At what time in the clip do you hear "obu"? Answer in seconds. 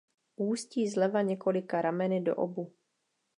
2.35-2.73